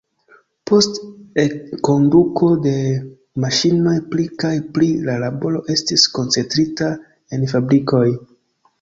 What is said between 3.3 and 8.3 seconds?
maŝinoj pli kaj pli la laboro estis koncentrita en fabrikoj.